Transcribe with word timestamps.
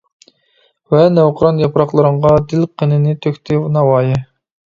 ۋە 0.93 1.01
نەۋقىران 1.17 1.59
ياپراقلىرىڭغا 1.63 2.33
دىل 2.55 2.65
قېنىنى 2.83 3.15
تۆكتى 3.27 3.61
ناۋايى. 3.79 4.19